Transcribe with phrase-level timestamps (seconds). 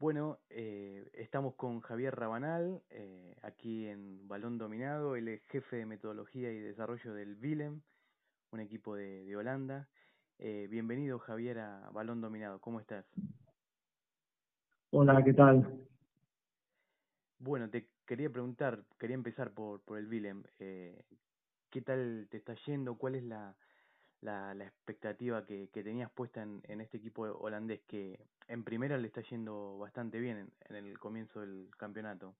[0.00, 5.84] Bueno, eh, estamos con Javier Rabanal, eh, aquí en Balón Dominado, él es jefe de
[5.84, 7.82] metodología y desarrollo del Willem,
[8.50, 9.90] un equipo de, de Holanda.
[10.38, 13.04] Eh, bienvenido Javier a Balón Dominado, ¿cómo estás?
[14.88, 15.86] Hola, ¿qué tal?
[17.38, 20.44] Bueno, te quería preguntar, quería empezar por, por el Willem.
[20.60, 21.04] Eh,
[21.68, 22.96] ¿Qué tal te está yendo?
[22.96, 23.54] ¿Cuál es la,
[24.22, 28.98] la, la expectativa que, que tenías puesta en, en este equipo holandés que en primera
[28.98, 32.34] le está yendo bastante bien en, el comienzo del campeonato?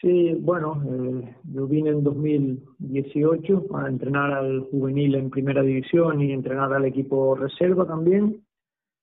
[0.00, 6.32] Sí, bueno, eh, yo vine en 2018 a entrenar al juvenil en primera división y
[6.32, 8.42] entrenar al equipo reserva también.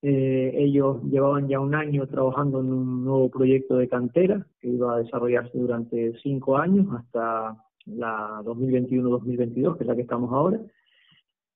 [0.02, 4.96] Eh, ellos llevaban ya un año trabajando en un nuevo proyecto de cantera que iba
[4.96, 7.56] a desarrollarse durante cinco años hasta
[7.88, 10.60] la 2021-2022, que es la que estamos ahora.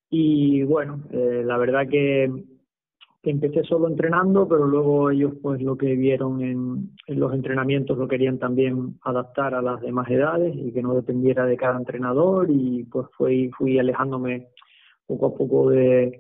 [0.10, 2.32] Y bueno, eh, la verdad que,
[3.22, 7.98] que empecé solo entrenando, pero luego ellos pues lo que vieron en, en los entrenamientos
[7.98, 12.48] lo querían también adaptar a las demás edades y que no dependiera de cada entrenador
[12.50, 14.48] y pues fui, fui alejándome
[15.06, 16.20] poco a poco de,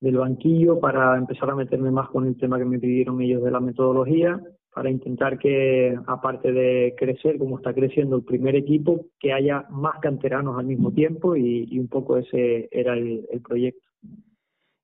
[0.00, 3.50] del banquillo para empezar a meterme más con el tema que me pidieron ellos de
[3.50, 4.40] la metodología
[4.72, 10.00] para intentar que, aparte de crecer como está creciendo el primer equipo, que haya más
[10.00, 13.86] canteranos al mismo tiempo y, un poco ese era el, el, proyecto.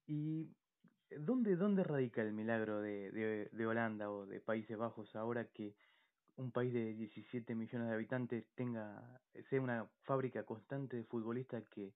[0.07, 0.47] ¿Y
[1.19, 5.75] dónde, dónde radica el milagro de, de, Holanda o de Países Bajos ahora que
[6.37, 11.93] un país de 17 millones de habitantes tenga sea una fábrica constante de futbolistas que,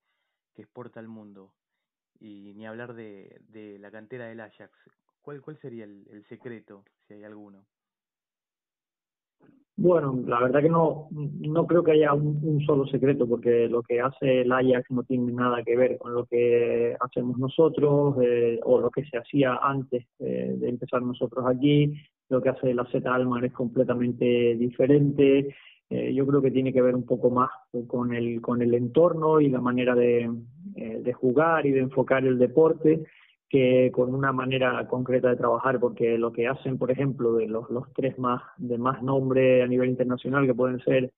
[0.54, 1.52] que exporta al mundo?
[2.18, 4.72] Y ni hablar de, de la cantera del Ajax.
[5.20, 7.66] ¿Cuál, cuál sería el secreto, si hay alguno?
[9.82, 14.00] Bueno, la verdad que no, no creo que haya un, solo secreto, porque lo que
[14.00, 18.80] hace el Ajax no tiene nada que ver con lo que hacemos nosotros eh, o
[18.80, 21.94] lo que se hacía antes eh, de empezar nosotros aquí.
[22.28, 25.52] Lo que hace la Z Almar es completamente diferente.
[25.90, 27.50] Eh, yo creo que tiene que ver un poco más
[27.88, 30.30] con el, con el entorno y la manera de,
[30.76, 33.02] eh, de jugar y de enfocar el deporte
[33.52, 37.68] que con una manera concreta de trabajar, porque lo que hacen, por ejemplo, de los,
[37.68, 41.12] los tres más de más nombre a nivel internacional, que pueden ser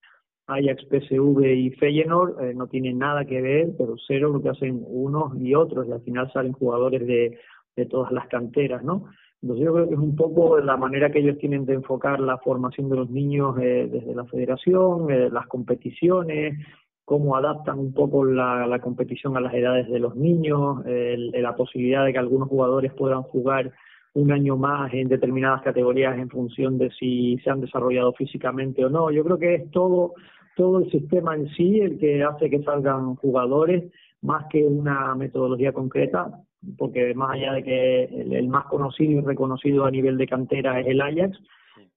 [0.48, 4.82] Ajax, PSV y Feyenoord, eh, no tienen nada que ver, pero cero lo que hacen
[4.84, 7.38] unos y otros, y al final salen jugadores de,
[7.76, 9.04] de todas las canteras, ¿no?
[9.40, 12.38] Entonces yo creo que es un poco la manera que ellos tienen de enfocar la
[12.38, 16.58] formación de los niños eh, desde la federación, eh, las competiciones,
[17.04, 22.12] cómo adaptan un poco la, competición a las edades de los niños, la posibilidad de
[22.12, 23.72] que algunos jugadores puedan jugar
[24.14, 28.88] un año más en determinadas categorías en función de si se han desarrollado físicamente o
[28.88, 29.10] no.
[29.10, 30.14] Yo creo que es todo,
[30.56, 35.72] todo el sistema en sí el que hace que salgan jugadores más que una metodología
[35.72, 36.30] concreta,
[36.78, 40.86] porque más allá de que el más conocido y reconocido a nivel de cantera es
[40.86, 41.38] el Ajax,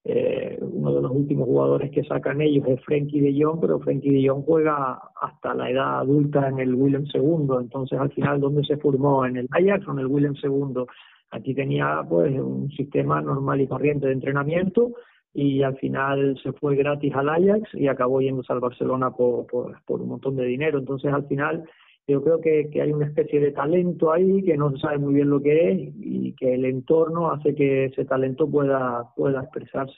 [0.10, 4.10] eh, uno de los últimos jugadores que sacan ellos es Frenkie de Jong, pero Frenkie
[4.10, 8.64] de Jong juega hasta la edad adulta en el Willem II, entonces al final, ¿dónde
[8.64, 9.26] se formó?
[9.26, 10.86] ¿En el Ajax o en el Willem II?
[11.32, 14.94] Aquí tenía pues un sistema normal y corriente de entrenamiento
[15.34, 19.84] y al final se fue gratis al Ajax y acabó yéndose al Barcelona por, por,
[19.84, 21.66] por un montón de dinero, entonces al final
[22.08, 25.16] yo creo que, que hay una especie de talento ahí que no se sabe muy
[25.16, 29.98] bien lo que es y que el entorno hace que ese talento pueda, pueda expresarse.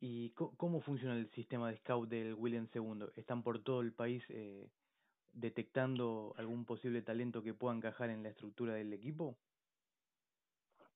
[0.00, 3.06] ¿Y cómo funciona el sistema de scout del William II?
[3.16, 4.68] ¿Están por todo el país eh,
[5.32, 9.34] detectando algún posible talento que pueda encajar en la estructura del equipo?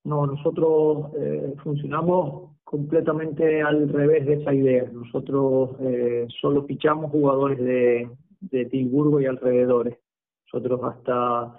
[0.05, 4.85] No, nosotros eh, funcionamos completamente al revés de esa idea.
[4.93, 8.09] Nosotros eh, solo fichamos jugadores de,
[8.41, 10.02] de Tilburgo y alrededores.
[10.53, 11.57] Nosotros hasta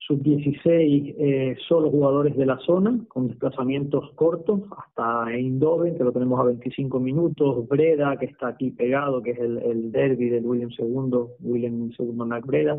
[0.00, 6.40] sub-16 eh, solo jugadores de la zona, con desplazamientos cortos, hasta Eindhoven, que lo tenemos
[6.40, 10.70] a 25 minutos, Breda, que está aquí pegado, que es el, el derby del William
[10.76, 12.76] II, William II Nac Breda,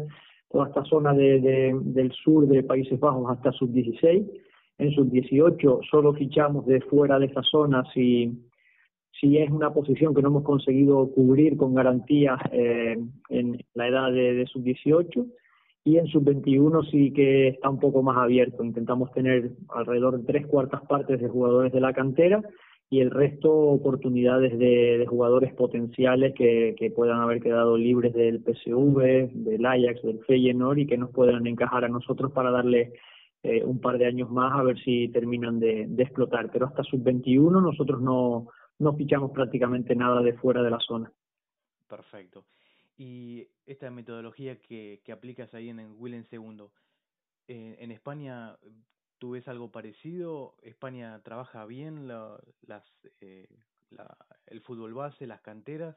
[0.52, 4.30] toda esta zona de, de, del sur de Países Bajos hasta sub-16.
[4.80, 8.36] En sub-18 solo fichamos de fuera de esa zona si
[9.22, 12.98] si es una posición que no hemos conseguido cubrir con garantías eh,
[13.30, 15.28] en la edad de, de sub-18
[15.84, 18.64] y en sub-21 sí que está un poco más abierto.
[18.64, 22.42] Intentamos tener alrededor de tres cuartas partes de jugadores de la cantera
[22.90, 29.66] y el resto oportunidades de, jugadores potenciales que, puedan haber quedado libres del PSV, del
[29.66, 32.94] Ajax, del Feyenoord y que nos puedan encajar a nosotros para darle
[33.44, 36.50] eh, un par de años más a ver si terminan de, de explotar.
[36.52, 38.50] Pero hasta sub-21 nosotros no
[38.82, 41.12] no fichamos prácticamente nada de fuera de la zona.
[41.88, 42.46] Perfecto.
[42.98, 46.66] Y esta metodología que, aplicas ahí en el Willem II,
[47.48, 48.58] eh, en España
[49.22, 50.56] ¿Tú ves algo parecido?
[50.64, 52.84] ¿España trabaja bien las,
[53.20, 53.48] eh,
[53.92, 54.18] la,
[54.48, 55.96] el fútbol base, las canteras?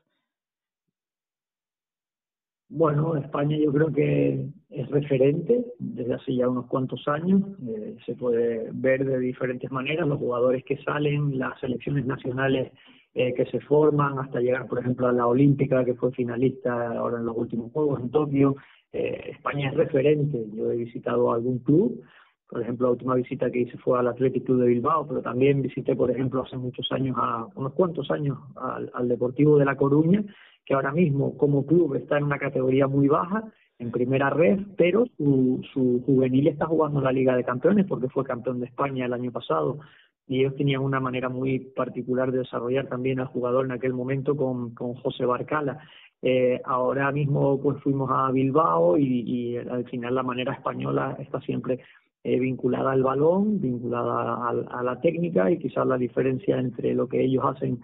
[2.69, 7.43] Bueno, España yo creo que es referente desde hace ya unos cuantos años.
[7.69, 12.72] Eh, se puede ver de diferentes maneras los jugadores que salen, las selecciones nacionales
[13.14, 17.19] eh, que se forman, hasta llegar, por ejemplo, a la Olímpica, que fue finalista ahora
[17.19, 18.56] en los últimos Juegos en Tokio.
[18.93, 20.44] Eh, España es referente.
[20.55, 22.02] Yo he visitado algún club,
[22.49, 25.62] por ejemplo, la última visita que hice fue al Athletic Club de Bilbao, pero también
[25.62, 29.76] visité, por ejemplo, hace muchos años, a unos cuantos años, al, al Deportivo de La
[29.76, 30.25] Coruña,
[30.64, 33.44] que ahora mismo como club está en una categoría muy baja,
[33.78, 38.25] en primera red, pero su, su juvenil está jugando la Liga de Campeones porque fue
[38.25, 39.78] campeón de España el año pasado
[40.26, 44.37] y ellos tenían una manera muy particular de desarrollar también al jugador en aquel momento
[44.37, 45.81] con, con José Barcala.
[46.22, 51.40] Eh, ahora mismo pues fuimos a Bilbao y, y al final la manera española está
[51.43, 51.81] siempre
[52.22, 57.06] eh, vinculada al balón, vinculada a, a, la técnica y quizás la diferencia entre lo
[57.06, 57.81] que ellos hacen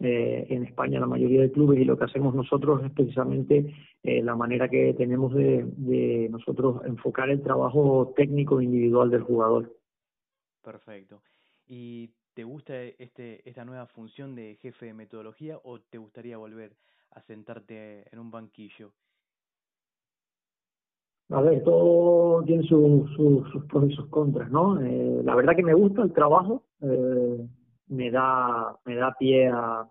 [0.00, 4.22] eh, en España la mayoría de clubes y lo que hacemos nosotros es precisamente eh,
[4.22, 9.72] la manera que tenemos de, de nosotros enfocar el trabajo técnico individual del jugador.
[10.62, 11.22] Perfecto.
[11.66, 16.72] ¿Y te gusta este esta nueva función de jefe de metodología o te gustaría volver
[17.12, 18.90] a sentarte en un banquillo?
[21.30, 24.80] A ver, todo tiene su, su, sus pros y sus contras, ¿no?
[24.80, 26.62] Eh, la verdad que me gusta el trabajo.
[26.82, 27.46] Eh,
[27.94, 29.86] me da, me da pie a,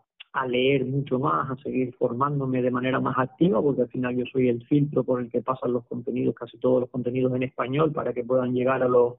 [0.47, 4.49] leer mucho más, a seguir formándome de manera más activa, porque al final yo soy
[4.49, 8.13] el filtro por el que pasan los contenidos, casi todos los contenidos en español, para
[8.13, 9.15] que puedan llegar a los,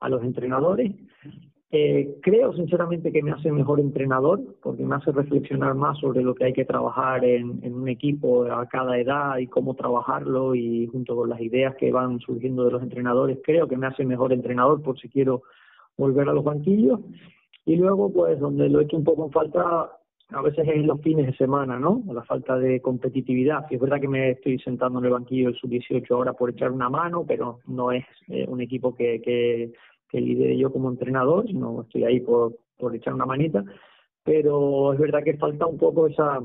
[0.00, 0.92] a los entrenadores.
[1.70, 6.34] Eh, creo sinceramente que me hace mejor entrenador, porque me hace reflexionar más sobre lo
[6.34, 10.86] que hay que trabajar en, en un equipo a cada edad y cómo trabajarlo, y
[10.86, 14.32] junto con las ideas que van surgiendo de los entrenadores, creo que me hace mejor
[14.32, 15.42] entrenador por si quiero
[15.96, 17.00] volver a los banquillos.
[17.66, 19.90] Y luego, pues, donde lo he hecho un poco en falta,
[20.30, 22.02] a veces es en los fines de semana, ¿no?
[22.12, 23.66] La falta de competitividad.
[23.70, 26.90] es verdad que me estoy sentando en el banquillo del sub-18 ahora por echar una
[26.90, 29.72] mano, pero no es eh, un equipo que, que,
[30.08, 33.64] que lidere yo como entrenador, sino estoy ahí por, por echar una manita.
[34.22, 36.40] Pero es verdad que falta un poco esa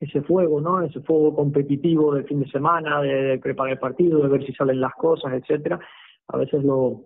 [0.00, 0.80] ese fuego, ¿no?
[0.80, 4.80] Ese fuego competitivo del fin de semana, de, preparar el partido, de ver si salen
[4.80, 5.78] las cosas, etcétera.
[6.28, 7.02] A veces lo,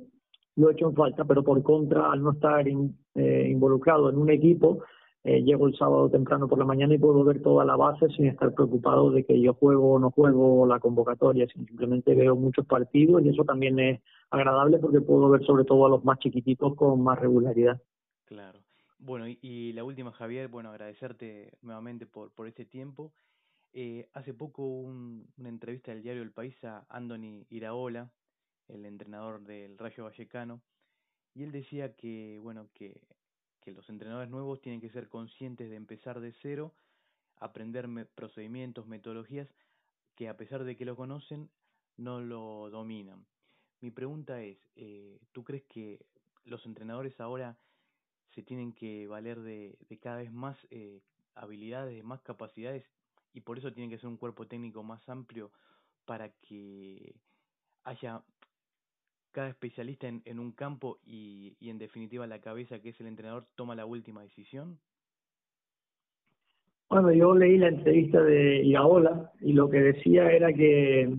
[0.57, 4.31] lo he hecho en falta, pero por contra, al no estar eh, involucrado en un
[4.31, 4.85] equipo,
[5.25, 8.27] eh, llego el sábado temprano por la mañana y puedo ver toda la base sin
[8.27, 13.23] estar preocupado de que yo juego o no juego la convocatoria, simplemente veo muchos partidos
[13.23, 17.03] y eso también es agradable porque puedo ver sobre todo a los más chiquititos con
[17.03, 17.81] más regularidad.
[18.27, 18.61] Claro.
[18.99, 23.13] Bueno, y, la última, Javier, bueno, agradecerte nuevamente por, por este tiempo.
[23.73, 28.11] Eh, hace poco un, una entrevista del diario El País a Andoni Iraola,
[28.69, 30.63] el entrenador del Rayo Vallecano,
[31.35, 33.01] y él decía que, bueno, que,
[33.61, 36.75] que los entrenadores nuevos tienen que ser conscientes de empezar de cero,
[37.37, 39.49] aprender me procedimientos, metodologías
[40.15, 41.51] que a pesar de que lo conocen,
[41.97, 43.27] no lo dominan.
[43.81, 46.07] Mi pregunta es, eh, ¿tú crees que
[46.45, 47.59] los entrenadores ahora
[48.35, 51.03] se tienen que valer de, de cada vez más eh,
[51.35, 52.85] habilidades, más capacidades
[53.33, 55.51] y por eso tienen que ser un cuerpo técnico más amplio
[56.05, 57.15] para que
[57.85, 58.23] haya
[59.35, 63.45] cada especialista en, un campo y, y en definitiva la cabeza que es el entrenador
[63.57, 64.79] toma la última decisión?
[66.89, 71.13] Bueno, yo leí la entrevista de Iraola y lo que decía era que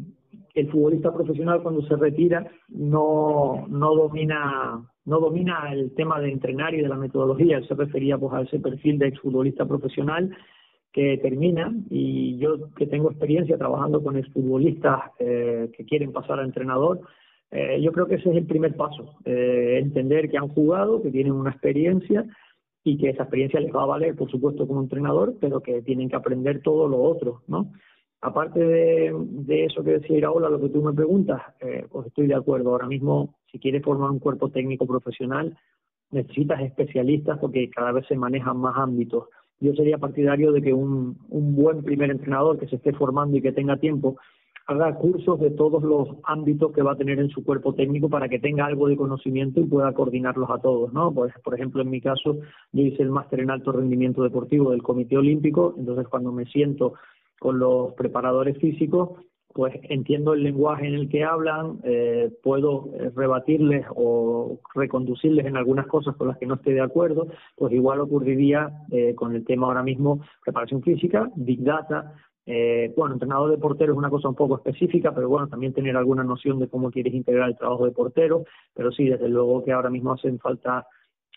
[0.54, 6.74] el futbolista profesional cuando se retira no, no domina no domina el tema de entrenar
[6.74, 10.36] y de la metodología, él se refería pues a ese perfil de exfutbolista profesional
[10.92, 16.44] que termina y yo que tengo experiencia trabajando con exfutbolistas eh, que quieren pasar a
[16.46, 17.02] entrenador,
[17.58, 21.10] eh, yo creo que ese es el primer paso, eh, entender que han jugado, que
[21.10, 22.26] tienen una experiencia
[22.84, 26.10] y que esa experiencia les va a valer, por supuesto, como entrenador, pero que tienen
[26.10, 27.72] que aprender todo lo otro, ¿no?
[28.20, 32.36] Aparte de, eso que decía Iraola, lo que tú me preguntas, eh, pues estoy de
[32.36, 32.72] acuerdo.
[32.72, 35.58] Ahora mismo, si quieres formar un cuerpo técnico profesional,
[36.12, 39.30] necesitas especialistas porque cada vez se manejan más ámbitos.
[39.62, 43.42] Yo sería partidario de que un, un buen primer entrenador que se esté formando y
[43.42, 44.18] que tenga tiempo
[44.68, 48.28] haga cursos de todos los ámbitos que va a tener en su cuerpo técnico para
[48.28, 51.14] que tenga algo de conocimiento y pueda coordinarlos a todos, ¿no?
[51.14, 52.38] Pues, por ejemplo, en mi caso,
[52.72, 56.94] yo hice el máster en alto rendimiento deportivo del Comité Olímpico, entonces cuando me siento
[57.40, 59.12] con los preparadores físicos,
[59.56, 65.56] pues entiendo el lenguaje en el que hablan, eh, puedo eh, rebatirles o reconducirles en
[65.56, 69.46] algunas cosas con las que no esté de acuerdo, pues igual ocurriría eh, con el
[69.46, 74.30] tema ahora mismo preparación física, Big Data, Eh, bueno, entrenador de portero es una cosa
[74.30, 77.86] un poco específica, pero bueno, también tener alguna noción de cómo quieres integrar el trabajo
[77.86, 80.86] de portero, pero sí, desde luego que ahora mismo hacen falta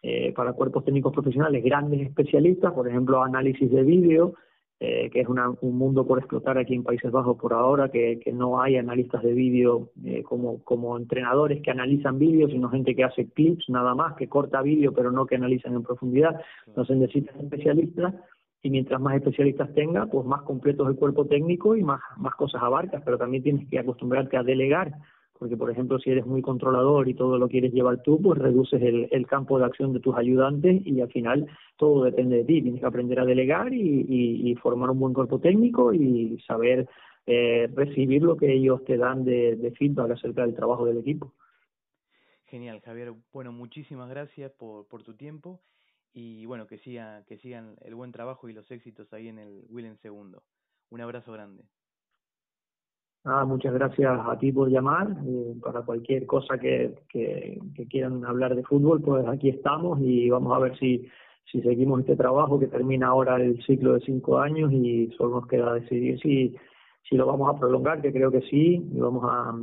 [0.02, 4.34] eh, para cuerpos técnicos profesionales grandes especialistas, por ejemplo, análisis de vídeo,
[4.80, 8.20] eh, que es una, un mundo por explotar aquí en Países Bajos por ahora, que,
[8.20, 12.94] que no hay analistas de vídeo eh, como, como entrenadores que analizan vídeo, sino gente
[12.94, 16.40] que hace clips nada más, que corta vídeo, pero no que analizan en profundidad.
[16.68, 18.14] Entonces necesitan especialistas
[18.62, 22.34] y mientras más especialistas tenga, pues más completo es el cuerpo técnico y más, más
[22.34, 24.92] cosas abarcas, pero también tienes que acostumbrarte a delegar
[25.38, 28.82] porque por ejemplo si eres muy controlador y todo lo quieres llevar tú, pues reduces
[28.82, 31.46] el, el campo de acción de tus ayudantes y al final
[31.76, 35.38] todo depende de ti, tienes que aprender a delegar y, y, formar un buen cuerpo
[35.38, 36.88] técnico y saber
[37.26, 41.32] eh, recibir lo que ellos te dan de, de feedback acerca del trabajo del equipo.
[42.46, 43.12] Genial, Javier.
[43.32, 45.60] Bueno, muchísimas gracias por, por tu tiempo
[46.12, 49.64] y bueno, que siga, que sigan el buen trabajo y los éxitos ahí en el
[49.68, 50.42] Willen segundo.
[50.90, 51.64] Un abrazo grande.
[53.24, 55.08] Nada, muchas gracias a ti por llamar.
[55.26, 57.58] Eh, para cualquier cosa que, que,
[57.90, 61.06] quieran hablar de fútbol, pues aquí estamos y vamos a ver si,
[61.50, 65.48] si seguimos este trabajo que termina ahora el ciclo de cinco años y solo nos
[65.48, 66.56] queda decidir si,
[67.08, 69.54] si lo vamos a prolongar, que creo que sí, y vamos a,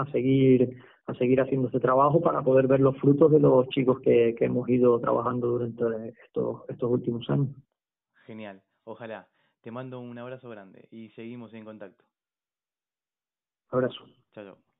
[0.00, 4.00] a seguir a seguir haciendo este trabajo para poder ver los frutos de los chicos
[4.00, 7.54] que, que hemos ido trabajando durante estos, estos últimos años.
[8.24, 9.28] Genial, ojalá.
[9.60, 12.04] Te mando un abrazo grande y seguimos en contacto.
[13.70, 14.04] Abrazo.
[14.32, 14.73] Chao, chao.